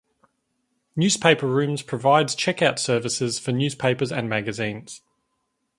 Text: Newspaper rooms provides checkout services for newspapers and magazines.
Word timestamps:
Newspaper 0.95 1.45
rooms 1.45 1.83
provides 1.83 2.35
checkout 2.35 2.79
services 2.79 3.37
for 3.37 3.51
newspapers 3.51 4.11
and 4.11 4.27
magazines. 4.27 5.03